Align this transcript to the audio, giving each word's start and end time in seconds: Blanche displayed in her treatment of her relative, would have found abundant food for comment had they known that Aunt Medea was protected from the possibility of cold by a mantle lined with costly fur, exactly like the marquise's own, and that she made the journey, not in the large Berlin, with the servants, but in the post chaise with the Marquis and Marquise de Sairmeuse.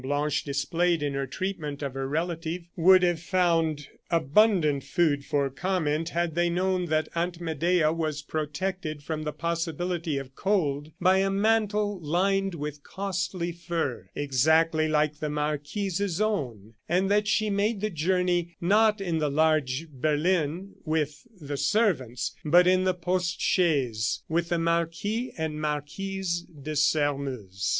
Blanche 0.03 0.43
displayed 0.43 1.03
in 1.03 1.13
her 1.13 1.27
treatment 1.27 1.83
of 1.83 1.93
her 1.93 2.07
relative, 2.09 2.63
would 2.75 3.03
have 3.03 3.19
found 3.19 3.87
abundant 4.09 4.83
food 4.83 5.23
for 5.23 5.47
comment 5.47 6.09
had 6.09 6.33
they 6.33 6.49
known 6.49 6.85
that 6.85 7.07
Aunt 7.13 7.39
Medea 7.39 7.93
was 7.93 8.23
protected 8.23 9.03
from 9.03 9.21
the 9.21 9.31
possibility 9.31 10.17
of 10.17 10.33
cold 10.33 10.91
by 10.99 11.19
a 11.19 11.29
mantle 11.29 11.99
lined 12.01 12.55
with 12.55 12.81
costly 12.81 13.51
fur, 13.51 14.09
exactly 14.15 14.87
like 14.87 15.19
the 15.19 15.29
marquise's 15.29 16.19
own, 16.19 16.73
and 16.89 17.07
that 17.11 17.27
she 17.27 17.51
made 17.51 17.79
the 17.79 17.91
journey, 17.91 18.55
not 18.59 19.01
in 19.01 19.19
the 19.19 19.29
large 19.29 19.85
Berlin, 19.93 20.71
with 20.83 21.27
the 21.39 21.57
servants, 21.57 22.35
but 22.43 22.65
in 22.65 22.85
the 22.85 22.95
post 22.95 23.39
chaise 23.39 24.23
with 24.27 24.49
the 24.49 24.57
Marquis 24.57 25.31
and 25.37 25.61
Marquise 25.61 26.41
de 26.41 26.75
Sairmeuse. 26.75 27.69